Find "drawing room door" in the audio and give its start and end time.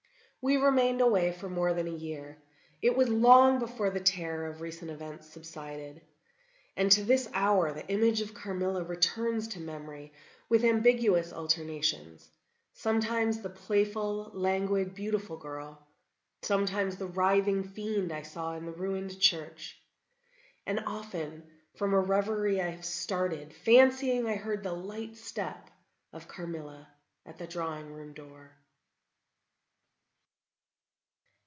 27.45-28.55